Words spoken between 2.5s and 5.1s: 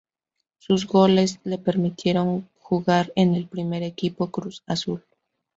jugar en el primer equipo Cruz Azul.